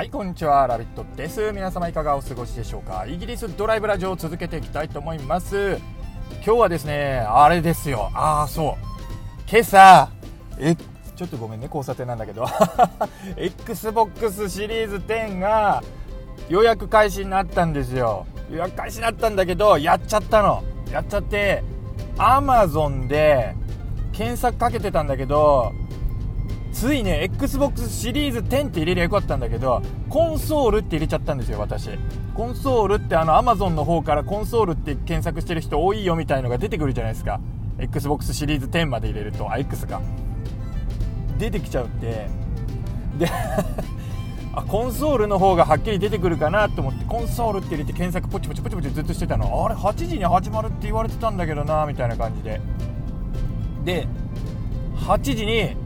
[0.00, 0.66] はいこんにちは。
[0.66, 1.52] ラビットです。
[1.52, 3.04] 皆様いかがお過ごしでしょうか？
[3.06, 5.76] イギリスドライブラジオを続けていきたいと思います。
[6.36, 8.10] 今日はですねあれですよ。
[8.14, 9.46] ああそう。
[9.46, 10.08] 今朝
[10.58, 11.66] えちょっとごめんね。
[11.66, 12.46] 交差点なんだけど。
[13.36, 15.82] XBOX シリーズ10が
[16.48, 18.26] 予約開始になったんですよ。
[18.50, 20.64] 予約開始になったんだけどやっちゃったの。
[20.90, 21.62] やっちゃって
[22.16, 23.54] Amazon で
[24.14, 25.74] 検索かけてたんだけど
[26.72, 31.90] ついね XBOX シリーズ10って入れりゃよかったんだけどコンソールって入れちゃったんですよ私。
[32.34, 37.40] コンソールってあの Amazon の方からコンソールって検索してる人多いよみたいのが出てくるじゃないですか。
[37.78, 40.00] XBOX シリーズ10まで入れるとあ X が。
[41.38, 42.28] 出てきちゃうって。
[43.18, 43.28] で
[44.52, 49.64] あコンソールの方がはっきり出てくるかなと思ってコンソールって入れて検索ポチポチポチポチずっとしてたの。
[49.64, 52.60] あれ8時に始まるって言われてたんだけどなみたいな感じで。
[53.84, 54.06] で
[54.96, 55.76] 8時に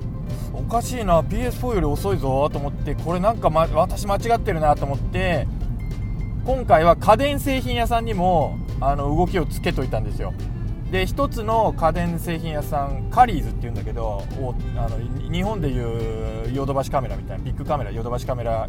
[0.55, 5.47] おかしいな PS4 より遅いぞと思ってこれなんか、ま、私間違ってるなと思って
[6.45, 10.34] 今回は家電製品屋さんにもあの動きをつけといたんですよ。
[10.91, 14.23] で一つの家電製品屋さんカリーズっていうんだけど
[14.77, 18.69] あの日本でいうヨドバシカメラみたいなビッグカメラヨドバシカメラ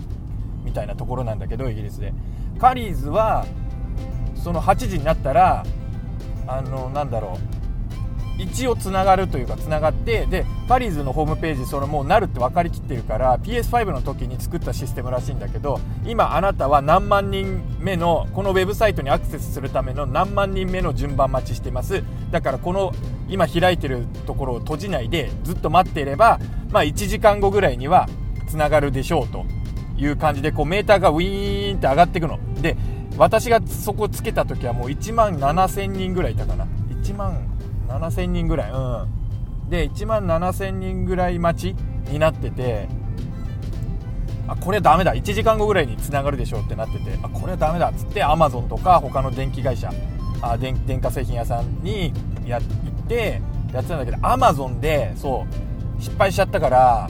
[0.64, 2.14] みたいなところなんだけどイギリスで。
[2.60, 3.46] カリーズは
[4.36, 5.66] その8時になったら
[6.48, 7.65] あのなんだろう。
[8.38, 22.04] 一応つながるというかつながってでパリーズのホームページそれもうなるって分かりきってるから PS5 の時に作ったシステムらしいんだけど今あなたは何万人目のこのウェブサイトにアクセスするための何万人目の順番待ちしてます。
[22.32, 22.94] だからこの
[23.30, 26.40] 今開いてるところを閉じないでずっと待っていれば
[26.72, 28.08] まあ1時間後ぐらいには
[28.48, 29.46] つながるでしょうと
[29.98, 32.40] いう感じでこうメーターがウィーンって上がっていくの。
[32.62, 32.76] で
[33.18, 36.68] 私がそこつけた時はもう1万7000人ぐらいいたかな。
[36.90, 37.55] 1万
[37.88, 38.72] 7000人ぐらい。
[38.72, 39.70] うん。
[39.70, 41.76] で1万7000人ぐらい待ち
[42.12, 42.88] になってて
[44.48, 45.16] あこれはダメだ。
[45.16, 47.90] 1時間後ぐらいにつながるでしょうってなっててあこれはダメだ。
[47.90, 49.92] っつってアマゾンとか他の電気会社
[50.42, 52.14] あ電電化製品屋さんに
[52.46, 52.66] や行
[53.04, 53.42] って
[53.74, 55.46] やってたんだけどアマゾンでそ
[56.00, 57.10] う失敗しちゃったから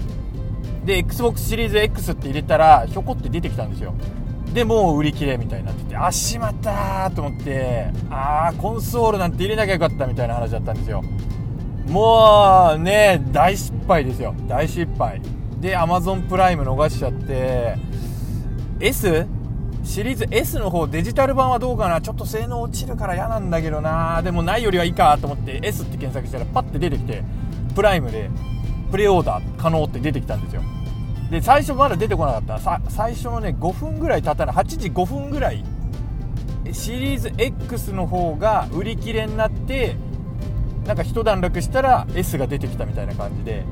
[0.85, 3.93] で XBOX シリーズ X って入れたらひょこって出てきたんですよ。
[4.55, 11.03] でもう売り切れみたいになっててあしまったと思ってああコンソールなんて入れなきゃよかったみたいな話だったんですよ。
[11.89, 14.33] もうね大失敗ですよ。
[14.47, 15.21] 大失敗。
[15.59, 17.75] で Amazon プライム逃しちゃって
[18.79, 19.27] S?
[19.83, 21.99] シリーズ S の方デジタル版はどうかな？
[21.99, 24.21] ちょっと性能落ちるから嫌なんだけどな。
[24.23, 27.23] でもないよりはいいかと思って S って検索したらパッて出てきて
[27.75, 28.29] プライムで
[28.89, 30.63] プレオーダー可能って出てきたんですよ。
[31.29, 32.81] で最初まだ出てこなかった。
[32.89, 35.63] 最初のね5分ぐらい経たない8時5分ぐらい。
[36.71, 39.95] シリーズ X の方が売り切れになって
[40.85, 43.63] なんか一段落したら S が出てきたみたいな感じで。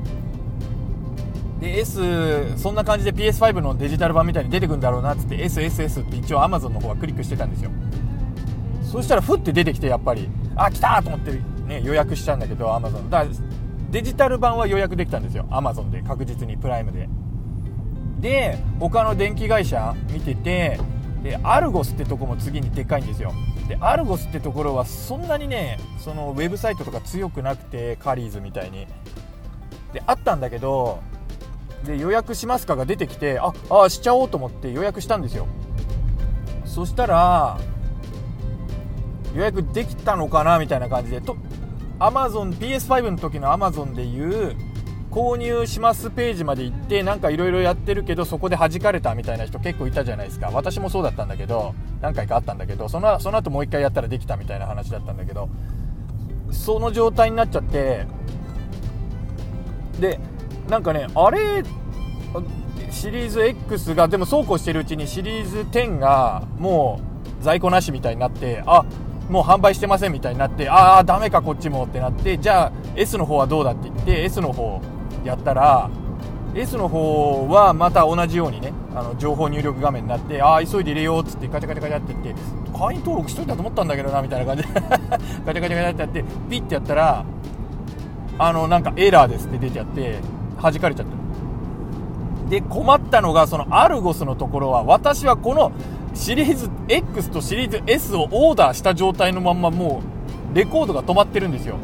[1.60, 7.70] で S そんな感じで PS5 のデジタル版みたいに出てくるんだろうなっつって SSS って一応 Amazon の方はクリックしてたんですよ。
[8.82, 10.28] そしたらふって出てきてやっぱり。
[10.56, 11.32] あ来たと思って、
[11.66, 13.36] ね、予約しちゃうんだけど Amazon だから
[13.90, 15.46] デジタル版は予約できたんですよ。
[15.50, 17.08] Amazon で確実にプライムで。
[18.24, 20.80] で他の電気会社見てて
[21.22, 23.34] でアルゴスってとこも次にでかいんですよ。
[23.68, 28.86] でアルゴスってところはそんなにねそのウェブサイトとか強くなくてカリーズみたいに。
[29.92, 31.00] であったんだけど
[31.84, 35.46] で予約しますかが出てきてああしちゃおうと思って予約したんですよ。
[36.64, 37.58] そしたら
[39.34, 41.36] 予約できたのかなみたいな感じでと
[41.98, 44.56] Amazon PS5 の時の Amazon でいう
[45.14, 50.50] 購入しますページまで行ってなんかいろいろやってるけどそこで弾かれたみたいな人結構いたじゃないですか。
[50.52, 55.48] 私もそうだったんだけど何回かあったんだけどそのその後もう一回やったらできたみたいな話だったんだけど
[56.50, 58.08] その状態になっちゃって
[60.00, 60.18] で
[60.68, 61.62] なんかねあれ
[62.90, 67.00] シリーズ X がでもそうこうしてるうちにシリーズ10がも
[67.40, 68.84] う在庫なしみたいになってあ
[69.28, 74.82] もう販売してませんみたいになってああダメかこっちもってなってじゃあ S の方はどうだって言って S の方
[75.24, 75.90] やったら
[76.54, 82.42] S の方はまた同じようにねあの情報入力画面になってああ急いで入れようっつってガチャガチャガチャって言って
[82.78, 84.68] 会員登録しといたと思ったんだけどなみたいな感じで
[85.44, 87.24] ガチャガチャガチャってやってピッてやったら
[88.38, 90.20] あのなんかエラーですって出てやって
[90.60, 91.24] 弾かれちゃった。
[92.50, 95.72] で困ったのがそのアルゴスのところは私はこの
[96.12, 100.02] シリーズ X とシリーズ S をオーダーした状態のまんまも
[100.52, 101.76] うレコードが止まってるんですよ。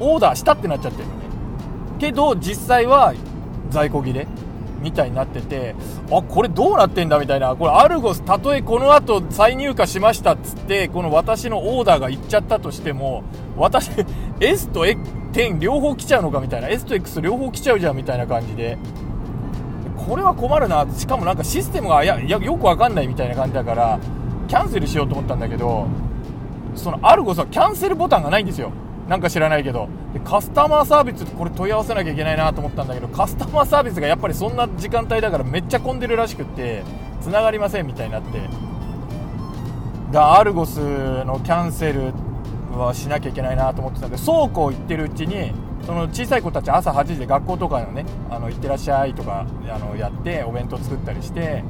[0.00, 1.25] オーダーしたってなっちゃってるのね。
[1.96, 3.14] けど実際は
[3.70, 4.26] 在庫切れ
[4.80, 5.74] みたいになってて
[6.10, 7.56] あこれどうなってんだみたいな。
[7.56, 13.24] これアルゴスたとえこの後再入荷しましたっつってこの私のオーダーがいっちゃったとしても
[13.56, 13.90] 私
[14.40, 16.68] S と10両方来ちゃうのかみたいな。
[16.68, 18.78] S と X 両方来ちゃうじゃんみたいな感じで。
[20.06, 20.86] これは困るな。
[20.96, 23.98] しかもなんかシステムがややよくわかんないみたいな感じだから
[24.46, 25.88] キャンセルしようと思ったんだけど
[26.76, 28.70] そのアルゴスはキャンセルボタンがないんですよ。
[29.08, 29.88] なんか知らないけど。
[30.24, 36.82] カスタマーサービスってこれ問い合わせなきゃいけないなと思ったんだけどカスタマーサービスがやっぱりそんな時間帯だからめっちゃ混んでるらしくって
[37.20, 38.40] 繋がりませんみたいになって。
[40.12, 40.78] だアルゴス
[41.24, 42.12] のキャンセル
[42.72, 45.52] はしなきゃいけないなと思ってたんで倉庫行ってるうちに
[45.84, 51.64] その小さい子たち朝8時で学校とかのねあの行ってらっしゃいとかあのやってお弁当作ったりして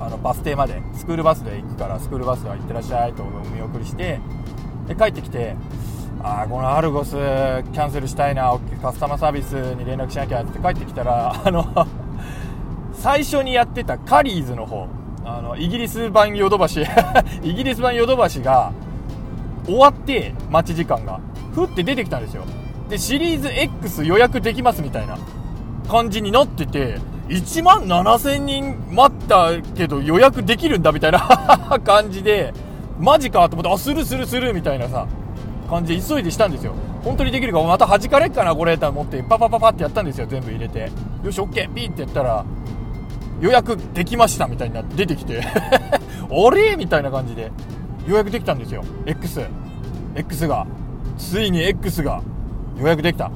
[0.00, 4.20] あのバス停までスクールバスで行くからスクールバスは行ってらっしゃいとお見送りして
[4.86, 5.56] で帰ってきて
[6.22, 11.86] あこのアルゴスキャンセルしたいなカスタマーサービスに連絡しなきゃって帰ってきたらあの
[12.94, 14.86] 最初にやってたカリーズの方
[15.24, 16.82] あのイギリス版ヨドバシ
[17.42, 18.72] イギリス版ヨドバシが
[19.66, 21.20] 終わって待ち時間が
[21.54, 22.44] ふって出てきたんですよ。
[22.88, 25.16] でシリーズ X 予約できますみたいな
[25.88, 31.20] 感じになってて1万7000人待ったけど予約できるんだみたいな
[31.82, 32.52] 感じで
[32.98, 35.06] マジかと思ってあするするするみたいなさ。
[35.74, 36.74] 感じで急いでしたんですよ。
[37.02, 40.90] 本当にできるかまた弾かれっかなこれと思ってパパパパってやったんですよ全部入れて。
[41.22, 42.44] よし OK ピーってやったら
[43.40, 45.42] 予約できましたみたいになって出てきて。
[45.44, 47.50] あれみたいな感じで。
[48.06, 48.84] 予約できたんですよ。
[49.06, 49.40] X
[50.14, 50.66] X が。
[51.16, 52.22] ついに X が。
[52.78, 53.30] 予約できた。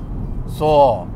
[0.49, 1.07] そ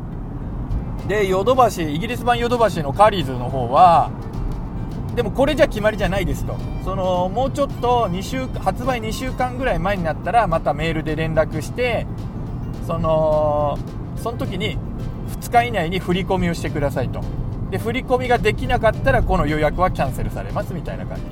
[1.07, 1.09] う。
[1.09, 4.11] でヨドバシイギリス版ヨドバシのカリーズの方は
[5.15, 6.57] でもこれじゃ決まりじゃないですと。
[6.85, 12.07] そのもうちょっと2週発売2週間ぐらい前になったらまたメールで連絡して
[12.87, 13.79] その
[14.17, 14.79] その時に
[15.41, 17.21] 2日以内に振り込みをしてくださいと。
[17.71, 21.23] で振り込みができなかったらこの予約はキャンセルされますみたいな感じ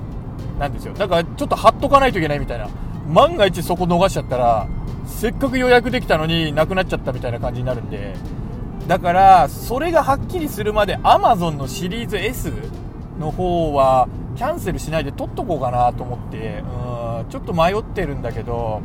[0.59, 0.95] なんですよ。
[0.95, 2.69] だからちょっと貼っとかないといけないみたいな。
[3.09, 4.69] 万が一そこ逃しちゃったら
[5.07, 8.15] せっかく予約できたのになくなっちゃったみたいな感じになるんで。
[8.87, 12.53] だからそれがはっきりするまで Amazon のシリーズ S
[13.21, 16.63] の方はキャンセルしないで取っとこうかなと思って
[17.23, 18.81] うんちょっと迷ってるんだけど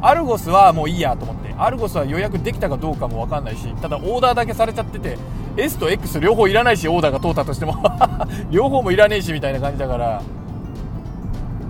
[0.00, 1.50] アルゴスはもういいやと思って。
[1.58, 5.18] アルゴスは予約できたかどうかも分かんないしただオーダーだけされちゃってて
[5.58, 7.74] S と X 両方いらないしオーダーが通ったとしても
[8.50, 10.22] 両方もいらねえしみたいな感じだから。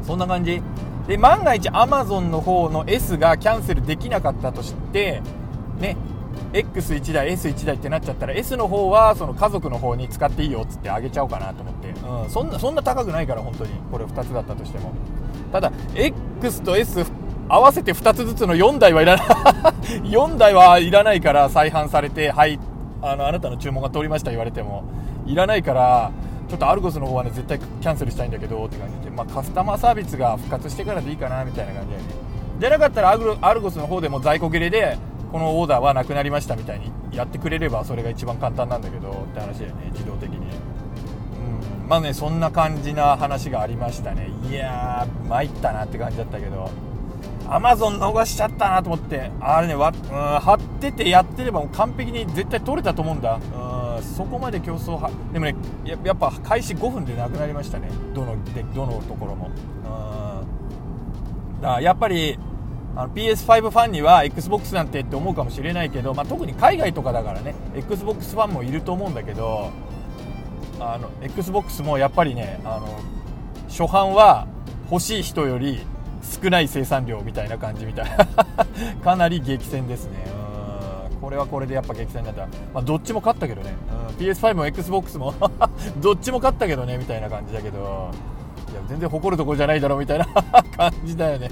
[0.02, 0.62] そんな感じ。
[1.08, 5.22] で万が一 Amazon の方の S がキャンセルできなかったとして
[5.80, 5.96] ね
[6.52, 13.70] X1 台 S1 台ってなっちゃったら S の方はその家族の方に使っていいよっつってあげちゃおうかなと思って、うん、そんなそんな高くないから本当に。
[13.90, 14.92] これ2つだったとしても。
[15.52, 17.04] ただ X と S
[17.48, 19.26] 合わせて2つずつの4台はいらない。
[20.08, 22.58] 4台はいらないから再販されてはい
[23.02, 24.84] あのあなたの注文が通りました言われても。
[25.26, 26.10] いらないから
[26.48, 32.02] ちょっとアルゴスの方はね絶対キャンセルしたいんだけどって感じで、まあ、カスタマーサービスが復活してからでいいかなみたいな感じでね。
[32.58, 33.10] じゃなかったら
[33.40, 34.98] アルゴスの方でも在庫切れで
[35.30, 40.36] このオーダーはなくなりましたみたいにやってくれればそれが一番簡単なんだけどって話だよね自動的に。
[40.36, 41.88] うん。
[41.88, 44.30] まあねそんな感じな話がありましたね。
[44.48, 46.70] いやー参ったなって感じだったけど。
[47.48, 49.30] アマゾン逃しちゃったなと思って。
[49.40, 49.94] あれねわ、うん、
[50.40, 53.40] 貼っててやってればもう完璧に絶対取れたと思うんだ。
[53.54, 55.54] うんそこまで競争はでもね
[55.84, 57.88] ややっぱ開始5分でなくなりましたね。
[58.14, 59.50] どのでどのところも。
[61.58, 61.60] うん。
[61.60, 62.38] だやっぱり
[62.96, 69.70] あの PS5 ファンには XBOX なんてって思うかもしれないけど、まあ、特に海外とかだからね XBOX ファンもいると思うんだけど
[70.80, 73.00] あの XBOX もやっぱりねあの
[73.68, 74.46] 初版は
[74.90, 75.86] 欲しい人より
[76.22, 78.26] 少ない生産量みたいな感じみたいな。
[79.02, 80.18] かなり激戦ですね。
[81.12, 81.20] うん。
[81.20, 82.42] これはこれでやっぱ激戦になった、
[82.74, 83.74] まあ、どっちも勝ったけどね、
[84.10, 85.34] うん、PS5 も XBOX も
[85.98, 88.10] どっちも勝ったけどねみたいな感じだけど。
[88.70, 90.26] いや全然誇るところじゃないだろうみたいな
[90.76, 91.50] 感じだよね。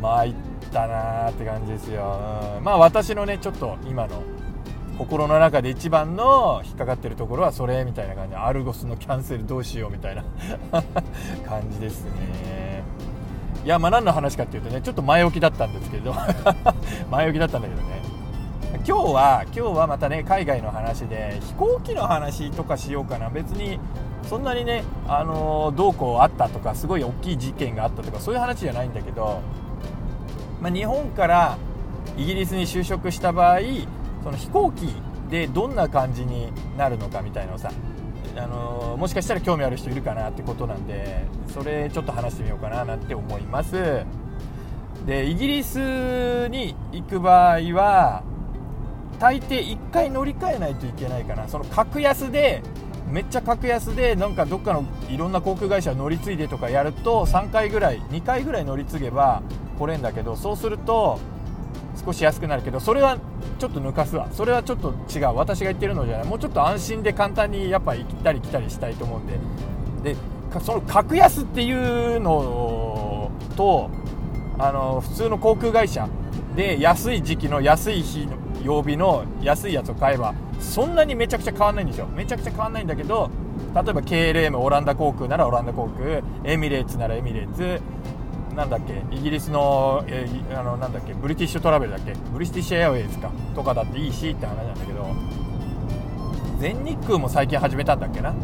[0.00, 0.34] 参っ
[0.72, 4.22] たなーって感じですよ、うん、まあ私のねちょっと今の
[4.98, 8.34] 心の中で一番の引っかかってるところはそれみたいな感じ。
[8.34, 10.24] アルゴスのキャンセルどうしようみたいな
[11.46, 12.82] 感じですね。
[13.64, 16.14] いやまあ何の話かっていうとねちょっと前置きだったんですけど。
[17.10, 18.00] 前置きだったんだけどね。
[18.86, 23.28] 今日は今日はまたね海外の話で飛行機の話とかしようかな。
[23.28, 23.78] 別に
[24.22, 29.40] そんなにねあのどうこうあったとかすごい大きい事件があったとかそういう話じゃないんだけど
[30.60, 31.58] まあ、日本から
[32.16, 33.60] イギリスに就職した場合
[34.22, 34.88] その飛行機
[35.30, 37.70] でどんな感じになるのかみたいなのさ
[38.36, 44.04] あのもしかしたら興味ある人いるかなってことなんでそれちょっと話してみようかななんて思います。
[45.06, 48.24] でイギリスに行く場合は
[49.20, 51.48] 大抵1回乗り換えないといけないかな。
[51.48, 52.62] その格安で
[53.10, 59.42] めっちゃ格安でなんかどっかのいろんな航空会社乗り継いでとかやると3回ぐらい2回ぐらい乗り継げば
[59.78, 61.18] 来れんだけどそうすると
[62.04, 63.18] 少し安くなるけどそれは
[63.58, 64.28] ちょっと抜かすわ。
[64.32, 65.34] それはちょっと違う。
[65.34, 66.26] 私が言ってるのじゃない。
[66.26, 69.26] もうちょっと安心で簡単にやっぱ行ったり来たりしたいと思うん
[70.02, 70.14] で。
[70.14, 70.16] で
[70.60, 73.90] その格安っていうのと
[74.58, 76.08] あの普通の航空会社
[76.54, 82.06] で安い時期の安い日の曜日の安いやつを買えばそんなにめちゃくちゃ変わんないんですよ。
[82.06, 83.30] めちゃくちゃ変わんないんだけど
[83.74, 87.80] 例えば KLM オランダ航空ならオランダ航空エミレーツならエミレーツ
[88.56, 95.06] なんだっけイギリスの,、えー、あのなんだっけブリティッシュトラベルだっけブリティッシュエアウェイズかとかだっていいしって話なんだけど
[96.58, 98.34] 全日空も最近始めたんだっけな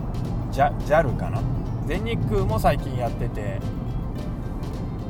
[0.52, 1.40] ？JAL かな？
[1.86, 3.58] 全日空も最近やってて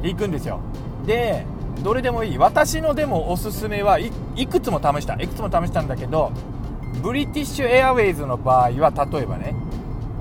[0.04, 0.60] 行くんですよ。
[1.04, 1.44] で
[1.82, 2.38] どれでもいい。
[2.38, 4.12] 私のでもおすすめはい
[4.46, 5.14] くつも試した。
[5.14, 6.30] いくつも試したんだけど
[7.02, 9.56] ブリティッシュエアウェイズの場合は例えばね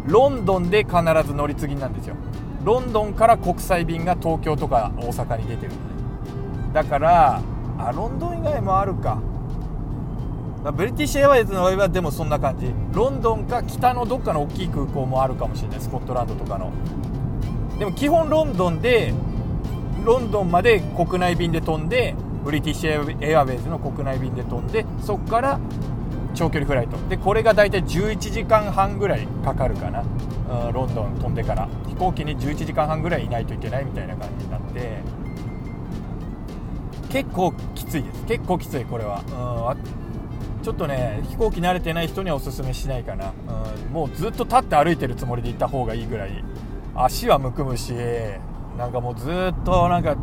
[0.08, 2.16] ロンドンで必ず乗り継ぎなんですよ。
[2.63, 5.72] ロンドンから国際便が東京とか大阪に出てる。
[5.72, 5.82] のね
[6.74, 7.41] だから
[7.77, 9.20] あロンドン以外もあるか。
[10.77, 12.72] ブリティッシュエアウェイズの場合はでもそんな感じ。
[12.94, 15.82] ロンドンか北のどっかの大きい空港もあるかもしれない。
[15.82, 16.72] スコットランドとかの。
[17.80, 19.12] でも基本ロンドンで
[20.06, 22.13] ロンドンまで国内便で飛んで
[22.46, 25.60] ブリティッシュエアウェイズの国内便で飛んでそこから
[26.36, 26.98] 長距離フライト。
[27.10, 30.03] でこれが大体11時間半ぐらいかかるかな、
[30.74, 35.00] ロンドン飛んでから飛行機に11時間半ぐらいいないといけないみたいな感じになって
[37.10, 38.25] 結構きついです。
[38.25, 39.22] 結構きついこれは、
[39.75, 43.34] うん、ちょっとね飛行機慣れてない人にはおすすめしないかな、
[43.86, 46.43] うん、もうずっと立って歩いてるつもりで行った方がいいぐらい。
[46.93, 47.93] 足はむくむし
[48.77, 50.15] なんかもうずっとなんか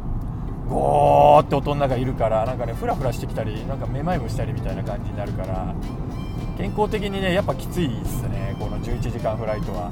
[0.69, 5.75] ゴーって音の中いるからなんかねフラフラしてきたりなんかめまいもしたりみたいな感じになるから
[6.59, 9.91] 健康的にねやっぱきついですねこの11時間フライトは、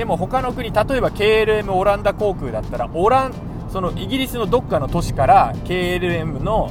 [0.00, 3.34] でも他の国例えば KLM オランダ航空だったらオラン
[3.70, 6.70] そのイギリスのどっかの都市から KLM の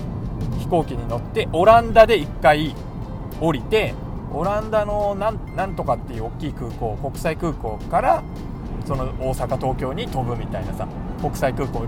[0.58, 2.74] 飛行機に乗ってオランダで1回
[3.40, 3.94] 降りて
[4.34, 8.24] オランダのなんとかっていう大きい空港国際空港から
[8.88, 10.88] その大阪東京に飛ぶみたいなさ
[11.22, 11.86] 国際空港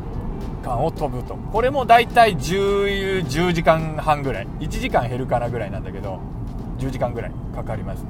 [0.63, 1.33] 間を飛ぶと。
[1.51, 4.47] これも大体 10, 10時間半ぐらい。
[4.59, 6.19] 1時間減るかなぐらいなんだけど
[6.77, 8.05] 10時間ぐらいかかります。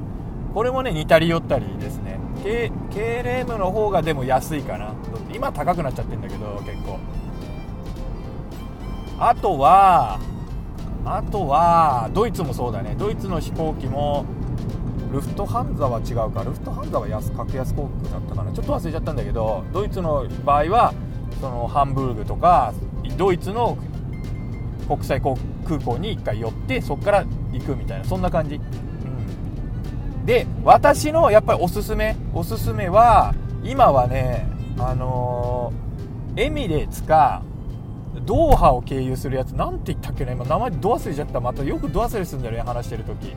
[0.54, 2.20] これもね似たり寄ったりですね。
[2.44, 4.94] KLM の方がでも安いかな。
[5.34, 7.00] 今高くなっちゃってるんだけど結構。
[9.20, 10.20] あとは
[11.06, 12.96] あとはドイツもそうだね。
[12.98, 14.26] ドイツの飛行機も
[15.12, 16.44] ルフトハンザは違うか。
[16.44, 18.52] ルフトハンザは安格安航空だったかな。
[18.52, 20.94] ちょっと忘れちゃったんだけどドイツの場合は
[21.40, 22.74] そのハンブルグとか
[23.18, 23.78] ドイツの
[24.88, 25.36] 国際空
[25.80, 28.06] 港に1回寄ってそこから行くみたいな。
[28.06, 28.60] そんな感じ、
[30.26, 34.48] で私のやっぱりおすすめおすすめは今はね
[34.78, 37.44] あのー、エミレーツか
[38.26, 41.40] ドーハを経由するやつなんて言ったっけな今名前ド忘れちゃった。
[41.40, 43.36] またよくド忘れするんだよね話してる時。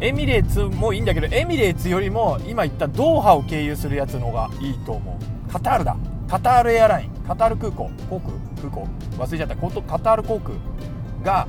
[0.00, 5.52] エミレーツもいいんだけどエミレーツよりも今言ったドーハを経由するやつの方がいいと思う。
[5.52, 5.96] カタールだ。
[6.28, 7.10] カタールエアライン。
[7.26, 7.90] カタール空港。
[8.08, 8.32] 航空？
[8.56, 8.88] 空港。
[9.18, 9.56] 忘れちゃった。
[9.56, 10.56] カタール航空
[11.22, 11.46] が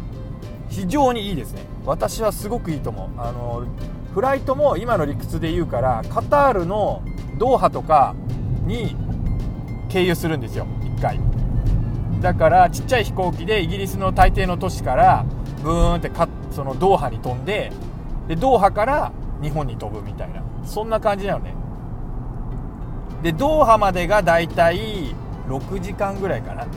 [0.67, 1.62] 非常にいいですね。
[1.86, 3.10] 私はすごくいいと思う。
[3.17, 3.65] あの
[4.13, 7.01] フライトも今の理屈で言うからカタールの
[7.38, 8.13] ドーハとか
[8.65, 8.96] に
[9.89, 11.20] 経由するんですよ1回。
[12.22, 15.25] だからちっちゃい飛行機でイギリスの大抵の都市から
[15.63, 17.72] ブーンってかそのドーハに飛んで
[18.27, 20.44] でドーハから日本に飛ぶみたいな。
[20.63, 21.56] そんな感じなのね。
[23.24, 25.15] でドーハまでがだいたい
[25.48, 26.68] 6時間ぐらいかな。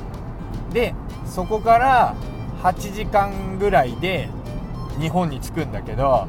[0.73, 0.95] で
[1.27, 2.15] そこから
[2.63, 4.29] 8時間ぐらいで
[4.99, 6.27] 日本に着くんだけど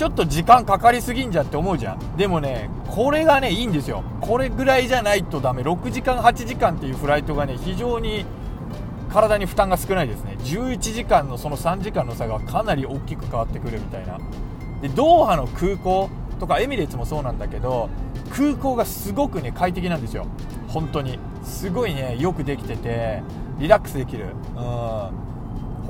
[0.00, 2.16] ちょっと時間かかりすぎんじゃって思うじゃん。
[2.16, 4.02] でもねこれがねいいんですよ。
[4.22, 5.60] これぐらいじゃないとダメ。
[5.60, 8.24] 6時間8時間っていうフライトがね非常に
[9.12, 10.38] 体に負担が少ないですね。
[10.38, 14.16] 11時間のその3時間の差がかなり大きく変わってくるみたいな。
[14.80, 17.90] でドーハの空港とかエミレーツもそうなんだけど
[18.30, 20.24] 空港がすごくね快適なんですよ。
[20.68, 21.18] 本当に。
[21.42, 23.22] すごいねよくできてて
[23.58, 24.28] リラックスできる。
[24.56, 25.29] うん。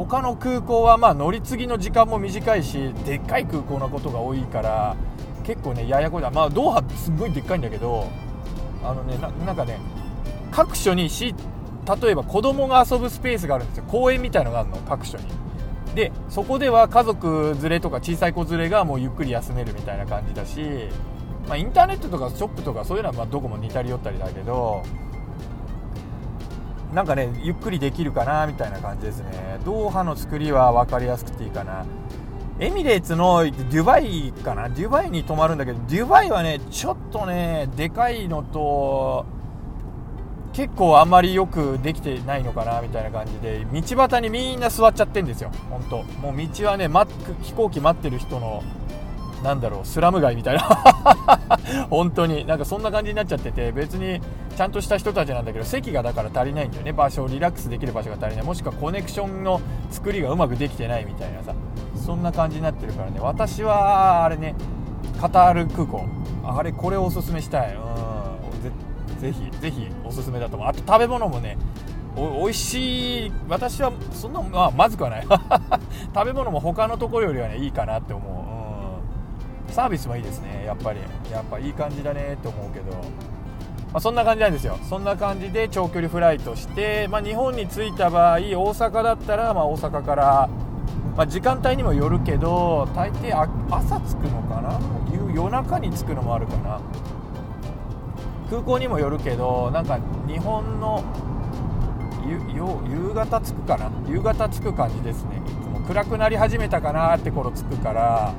[0.06, 4.96] 他の空港はまあ乗り継ぎの時間も短いしでっかい空港なことが多いから
[5.44, 8.08] 結構ねややこだまあドーハってすごいでっかいんだけど
[8.82, 9.78] あのねなんかね
[10.50, 11.34] 各所にし
[12.02, 13.84] 例えば子供が遊ぶスペースがあるんですよ。
[13.88, 15.24] 公園みたいのがあるの各所に。
[15.94, 20.88] でそこでは家族連れとか小さい子連れがもうゆっくり休めるみたいな感じだし
[21.48, 24.84] まあ、インターネットとかショップとかそういうのはまどこも似たり寄ったりだけど
[26.94, 29.58] なんかねゆっくりできるかなみたいな感じですね。
[29.64, 31.86] ドーハの作りは分かりやすくていいかな。
[32.58, 34.68] エミレーツのデュバイかな？
[34.68, 39.24] デュバイに泊まるんだけどデュバイはねちょっとねでかいのと
[40.52, 45.50] 結構あんまりよくできてないのかなみたいな感じで道端にみんな座っちゃってんですよ。
[45.70, 46.02] 本当。
[46.20, 47.06] もう道はね、ま、
[47.40, 48.62] 飛行機待ってる人の
[49.42, 50.62] なんだろうスラム街みたいな。
[51.88, 52.46] 本当に。
[52.46, 54.20] なんかそんな感じになっちゃってて別に
[54.56, 56.92] ちゃんとした人たちなんだけど席がだから足りないんだよね。
[56.92, 58.44] 場所をリラックスできる場所が足りない。
[58.44, 61.54] もしくはコネクションの作りがうまくできてないみたいなさ。
[61.94, 63.18] そんな感じになってるからね。
[63.20, 64.54] 私はあれね
[65.20, 66.04] カタール空港。
[66.44, 67.74] あれこれをおすすめしたい。
[67.74, 69.20] うん。
[69.20, 70.68] ぜひぜひおすすめだと思う。
[70.68, 71.56] あと食べ物もね
[72.16, 73.32] お美味しい。
[73.48, 75.26] 私はそんな、まあ、まずくはない。
[76.14, 78.49] 食べ物も他のところよりはねいいかなって思う。
[79.70, 80.64] サービスもいいですね。
[80.66, 81.00] やっぱり。
[81.30, 82.98] やっぱいい感じだねって思うけど、ま
[83.94, 84.76] あ、そんな感じなんですよ。
[84.88, 90.48] そんな感じで長距離フライトして、まあ、日本に着いた場合大阪だったら、ま大阪から、
[91.16, 93.32] ま、時間帯にもよるけど大抵
[93.70, 94.80] 朝着くのかな？
[95.34, 96.80] 夜中に着くのもあるかな？
[98.48, 101.04] 空港にもよるけどなんか日本の
[102.26, 103.90] 夕方着くかな？
[104.08, 105.40] 夕方着く感じですね。
[105.46, 108.34] いつも暗くなり始めたかなって頃着くから。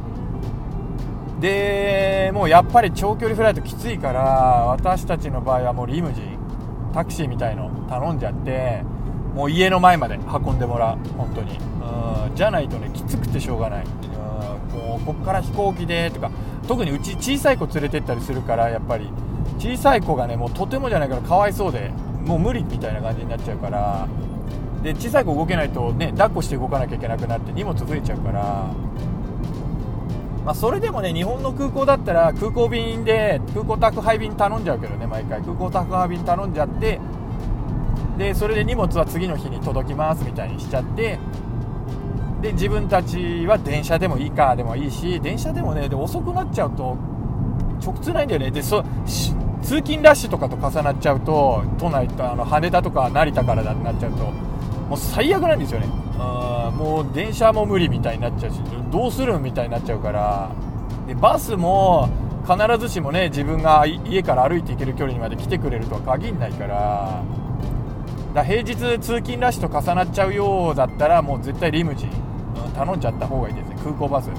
[1.41, 4.21] でもうやっぱり長距離フライトきついから
[4.67, 6.37] 私たちの場合はもうリムジン
[6.93, 8.83] タクシーみたいの頼んじゃって
[9.33, 11.57] もう家の前まで運んでもらう本当に。
[11.57, 13.85] うんじゃないとねきつくてしょうがない。
[13.85, 16.31] うんもうこっから飛行機でとか
[16.67, 19.09] 特にうち小さい子連れてったりするからやっぱり
[19.57, 21.91] 小さい子がねもうとてもじゃないからかわいそうで
[22.25, 24.07] もう無理みたいな感じになっちゃうから
[24.81, 28.69] で小さい子動けないとね抱っこして動かなきゃいけなくなって荷物増えちゃうから
[30.45, 35.41] まあ、それでもね日本の空港だったら空港便で空港宅配便頼んじゃうけどね毎回。
[35.41, 36.99] 空港宅配便頼んじゃって
[38.17, 41.19] でそれで荷物は次の日に届きますみたいにしちゃって
[42.41, 46.97] で自分たちは電車でもいいかでもいいし電車でもねで遅くなっちゃうと
[47.83, 48.51] 直通ないんだよね。
[48.51, 48.83] でそ
[49.61, 55.87] 通勤ラッシュとかと重なっちゃうと都内とあの羽田とか成田からだになっちゃうともう最悪なんですよね。
[56.77, 58.59] もう電車も無理みたいになっちゃうし
[58.91, 60.51] どうするみたいになっちゃうから。
[61.07, 62.09] でバスも
[62.47, 67.23] 必ずしもね自分が家から歩いて行ける距離にまで来てくれるとは限らないから。
[68.33, 72.09] だ平日通勤ラッシュと重なっちゃうようだったらもう絶対リムジン、
[72.65, 73.75] うん、頼んじゃった方がいいですね。
[73.83, 74.29] 空港バス。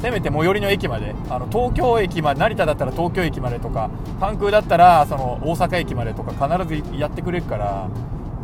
[0.00, 1.14] せめて最寄りの駅まで。
[1.30, 7.88] あの東京駅まで成田だったら東京駅までとか関空だったらその大阪駅までとか必ずやってくれるから。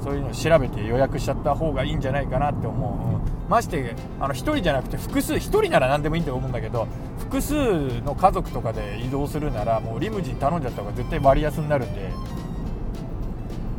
[0.02, 6.86] そういうのを調べて予約しちゃった方がいいんじゃないかなって思う、うん、ましてあの1人じゃなくて複数1人なら何でもいいと思うんだけど
[7.18, 12.10] 複数の家族とかで移動するならもうリムジン頼んじゃった方が絶対割安になるんで。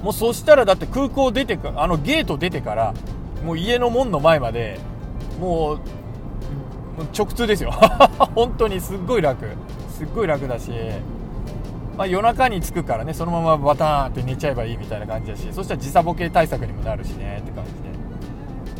[0.03, 2.93] もうそしたらだって空港出てかあのゲート出てから
[3.43, 4.79] もう家の門の前まで
[5.39, 5.79] もう
[7.17, 7.71] 直通ですよ。
[8.35, 9.45] 本当にすっごい楽。
[9.89, 10.71] すっごい楽だし。
[11.99, 17.79] まあ、夜中に着くからねそのままバターンって寝ちゃえばいいみたいな感じだしそしたら時差ボケ対策にもなるしねって感じで、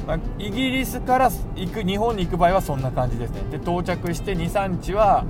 [0.08, 3.42] まあ、イギリスから行く日本に行く場合はそんな感じですね。
[3.52, 5.26] で到着して23日は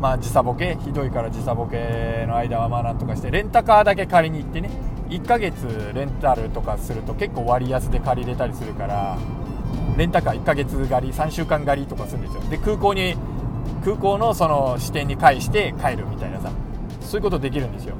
[0.00, 4.68] まあ時差ボケひどいから時差ボケの間はまあなんとかしてレンタカーだけ借りに行ってね
[5.10, 9.16] 1ヶ月レンタルとかすると結構割安で借りれたりするから
[9.96, 12.42] レンタカー1ヶ月借り3週間借りとかするんですよ。
[12.50, 13.14] で空港に
[13.84, 16.50] 空港のその支店に返して帰るみたいなさ。
[17.10, 17.96] そういうことできるんですよ。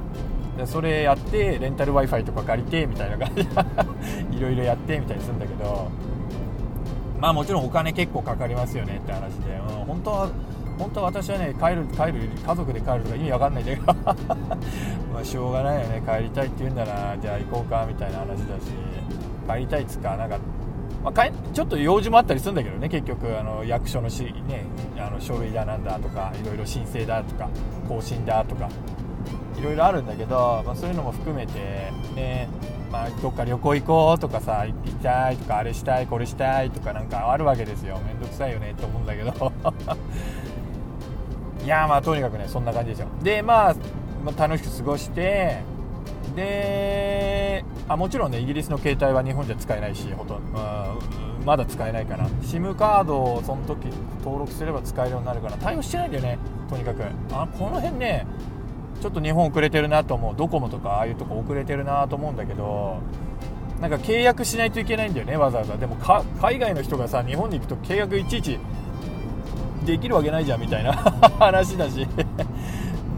[0.65, 3.43] それやってレンタル w i f i とか借りてみたいな感じ。
[3.43, 3.49] で
[4.37, 5.91] いろいろやってみたいにするんだけど。
[7.19, 10.29] まあもちろんお金結構かかりますよねって話で、うん、本当は
[10.79, 13.85] 本当は私はね帰る帰る家族で帰るとか意味わかんないんだけど。
[15.13, 16.01] まあしょうがないよね。
[16.07, 18.71] 帰りたいって言うんだなじゃあ行こうかみたいな話だし。
[19.45, 20.37] 帰りたいっつかなんか
[21.03, 24.65] まあ、ちょっと用事もあったりするんだけどね結局あの役所のし、ね、
[24.97, 27.49] あの書類だなんだとかいろいろ申請だとか
[27.87, 28.69] 更新だとか
[29.57, 32.49] いろいろあるんだけど、まあ、そういうのも含めて、ね
[32.91, 37.99] まあ、どっか旅行行こうとかさ行きたいとかあれしたいこれしたいとかなんかあるわけですよ。
[38.05, 39.31] めんどくさいよねと思うんだけど。
[41.63, 43.07] いやまあとにかくねそんな感じですよ。
[43.23, 43.75] でまあ、
[44.25, 45.61] まあ、楽しく過ごして
[46.35, 50.59] であもちろんねイギリスの携帯は日本じゃ使えないしほとんど、
[51.45, 52.27] まだ使えないかな。
[52.41, 53.87] SIM カードをその時
[54.19, 56.37] 登録すれば使えるようになるから対応してないんだよね
[56.69, 57.03] とにかく。
[57.31, 58.25] あこの辺ね
[59.01, 60.35] ちょっと日本遅れてるなと思う。
[60.37, 62.99] ドコモとかああいうとこ遅れてるなと思うんだけど
[63.79, 65.75] なんか契約しないといけないんだよねわざわざ。
[65.75, 65.97] でも
[66.41, 68.59] 海外の人がさ日本に行くと契約いちいち
[69.85, 70.93] できるわけないじゃんみたいな
[71.39, 72.07] 話だし。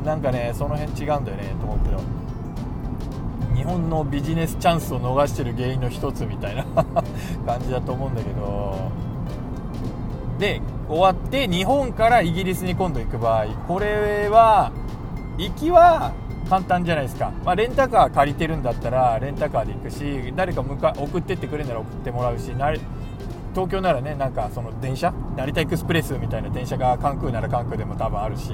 [0.04, 2.24] なんかねその辺違うんだよねと思うけど。
[3.56, 6.66] 日本のビジネスチャンスを逃してる原因の一つみたいな
[7.46, 8.92] 感じだと思うんだけど。
[10.40, 14.72] で終わって日本からイギリスに今度行く場合これは
[15.38, 16.12] 行きは
[16.50, 22.52] 簡単じゃないですか、まあ、レンタカー借りてるんだったらレンタカーで行くし誰か向か送ってってくれるなら送ってもらうし
[23.54, 28.52] 東京ならねなんかその電車成田エクスプレスみたいな電車が関空なら関空でも多分あるし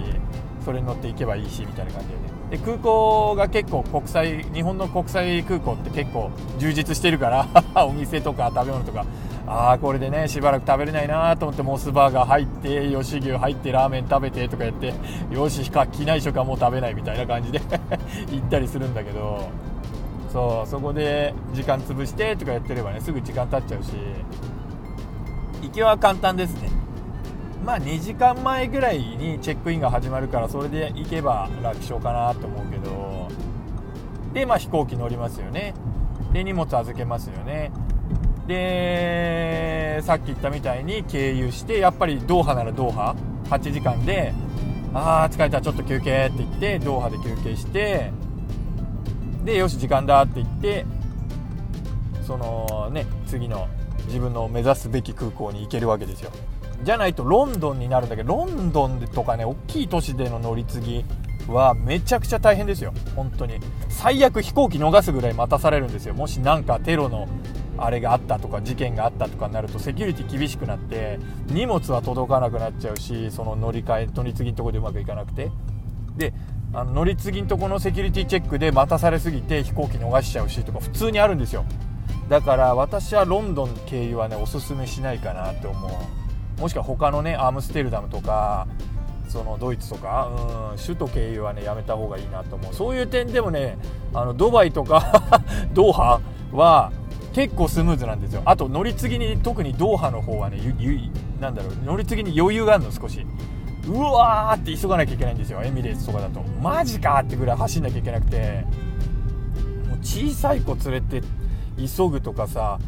[0.63, 2.28] それに乗って行けばいいしみたいな感じでね。
[2.49, 7.47] で空港が結構国際日本の国際空港って結構充実してるから
[7.85, 9.05] お店とか食べ物とか。
[9.51, 14.93] ああこれでねしばらく食べれないなと思ってモスバーガー入って吉牛入ってラーメン食べてとかやって
[15.31, 17.59] よし機内食はもう食べないみたいな感じで
[18.31, 19.49] 行ったりするんだけど。
[20.31, 23.93] そうそこで時間潰してとかやってればねすぐ時間経っちゃうし。
[25.63, 26.69] 行きは簡単ですね。
[27.65, 33.27] まあ2時間前ぐらいにチェックインが始まるからそれで行けば楽勝かなと思うけど。
[34.33, 35.73] でまあ飛行機乗りますよね。
[36.33, 37.71] で荷物預けますよね。
[38.47, 43.15] でさっき言ったみたいに経由してやっぱりドーハならドーハ。
[43.49, 44.31] 8時間で
[44.93, 48.11] ああ疲れたちょっと休憩って言ってドーハで休憩して
[49.43, 50.85] でよし時間だって言って
[52.21, 53.67] そのね次の
[54.05, 56.31] 自分の目指すべき空港に行けるわけですよ。
[56.83, 61.05] じゃないとロンドンになるんだけどロンドンとかね大きい都市での乗り継ぎ
[61.47, 62.93] はめちゃくちゃ大変ですよ。
[63.15, 63.59] 本当に。
[63.89, 66.13] 最悪飛行機逃すぐらい待たされるんですよ。
[66.13, 67.27] もし何かテロの
[67.77, 75.49] あれがあったとか事件があったとかになるとセキュリティ厳しくなって荷物は届かなくなっちゃうしその乗り換え乗り継ぎのとこでうまくいかなくて。
[76.17, 76.33] で
[76.71, 81.65] あの乗り継ぎのとこのセキュリティチェックで待たされすぎて飛行機逃しちゃうしとか普通にあるんですよ。
[82.29, 86.18] だから私はロンドン経由はねおすすめしないかなって思う。
[86.59, 88.67] もしくは他のねアムステルダムとか
[89.27, 92.73] そのドイツとか、うん、首都経由はねやめた方がいいなと思う。
[92.73, 93.77] そういう点でもね
[94.13, 95.41] あのドバイとか
[95.73, 96.91] ドーハは
[97.33, 98.41] 結構スムーズなんですよ。
[98.45, 100.57] あと乗り継ぎに特にドーハの方はね
[101.39, 103.25] なんだろう乗り継ぎに余裕があるの少し。
[103.87, 105.61] うわーって急がなきゃいけないんですよ。
[105.63, 106.41] エミレーツとかだと。
[106.61, 108.65] マジかってぐらい走んなきゃいけなくて。
[109.87, 111.27] もう小さい子連れて
[111.77, 112.79] 急ぐとかさ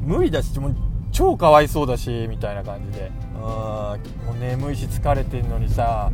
[0.00, 0.76] 無理だしもう
[1.18, 3.10] 超かわいそうだしみたいな感じで。
[3.34, 3.40] うん。
[3.40, 3.96] も
[4.36, 6.12] う眠いし疲れてんのにさ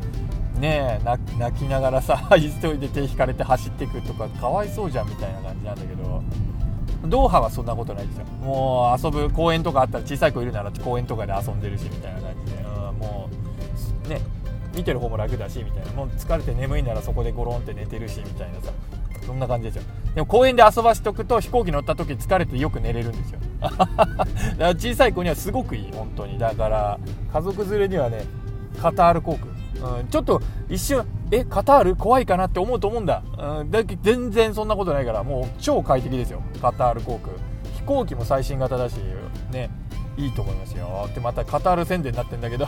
[0.59, 1.05] ねえ
[1.39, 6.23] 泣きながらさ 急いで手引かれて走っていくとかかわいそうじゃんみたいな感じなんだけど。
[7.07, 8.25] ドーハはそんなことないですよ。
[8.41, 13.29] もう遊ぶ公園とかあったら小さい子いるなら公園とかで遊んでるしみたいな感じで、うん、も
[14.07, 14.23] うね
[14.75, 15.93] 見てる方も楽だしみたいな。
[15.93, 18.73] もう疲れて眠いならそこでゴロンって寝てるしみたいなさ
[19.27, 19.83] そんな感じですよ。
[20.15, 23.41] でも公園で遊ばしとくと飛行機乗った時疲れてよく寝れるんですよ。
[23.61, 23.97] だか
[24.59, 26.39] ら小さい子にはすごくいい本当に。
[26.39, 26.99] だから
[27.33, 28.25] 家族連れにはね
[28.81, 29.39] カタール航
[29.81, 31.97] 空、うん、ちょっと一瞬えカタール？
[31.97, 36.43] 怖いかなって思うと思うんだ、うん、だ全然そんなことないからもう超快適ですよ。
[36.61, 37.35] カタール航空。
[37.77, 38.95] 飛行機も最新型だし
[39.51, 39.69] ね
[40.17, 41.07] いいと思いますよ。
[41.07, 42.67] ってまたカタール宣伝になってんだけど。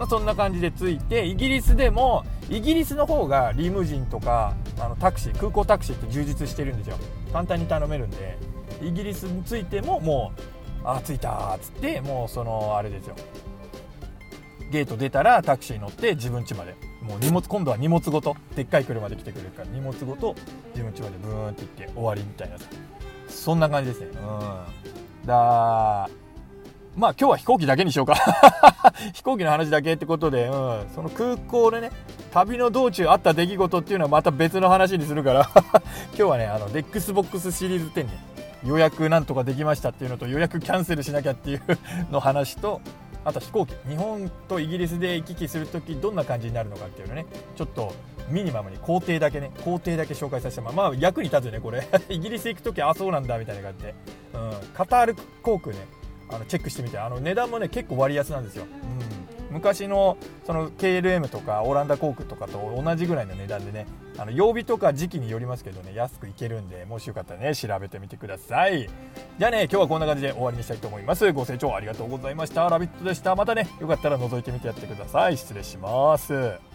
[0.00, 6.96] まあ、そんな感じで着いてイギリスでもイギリスの方がリムジンとかあのタクシー空港タクシーって充実してるんですよ。
[7.34, 8.38] 簡単に頼めるんで
[8.80, 10.40] イギリスに着いてももう
[10.84, 13.16] あ着いたっつってもうそのあれですよ。
[14.70, 16.74] ゲート出たらタクシー乗って自分家まで。
[17.02, 20.34] もう荷物今度は荷物ごとでっかい車で来てくれるから荷物ごと
[20.74, 22.64] 自分家までブーンって行って終わりみたいなさ。
[23.28, 24.08] そんな感じですね。
[24.14, 25.26] うん。
[25.26, 26.08] だ
[27.00, 28.14] まあ今日は飛行機だけにしようか。
[29.14, 31.90] 飛行機の話だけってことで、うん、その空港でね
[32.30, 35.50] 旅の道中あった出来事っていうのはまた別の話にするから。
[36.12, 38.10] 今日はねあのデックスボックスシリーズ10ね
[38.64, 41.62] 予約なんとかできましたっていうのと予約キャンセルしなきゃっていう
[42.10, 42.82] の話と
[43.24, 43.74] あと飛行機。
[43.88, 47.24] 日本とイギリスで行き来するときどんな感じになるのかっていうのね。
[47.56, 47.94] ちょっと
[48.28, 51.88] ミニマムに行程だけね行程だけ紹介させてもらまあ役に立つよねこれ。
[52.10, 53.94] イギリス行く時あそうなんだみたいな感じで、
[54.34, 55.99] うん、カタール航空ね。
[56.32, 56.98] あのチェックしてみて。
[56.98, 58.66] あの値段もね結構割安なんですよ、
[59.48, 60.16] うん、昔の
[60.46, 63.86] その KLM とかオランダ航空とかと同じぐらいの値段でね
[64.18, 68.88] あの曜日とか時期によりますけどね安くいけるんでもしよかったらね調べてみてください。
[69.38, 71.32] じゃあね今日はこんな感じで終わりにしたいと思います。
[71.32, 72.68] ご清聴ありがとうございました。
[72.68, 73.34] ラビットでした。
[73.34, 75.36] またねよかったら覗いてみてやってください。
[75.36, 76.69] 失礼します。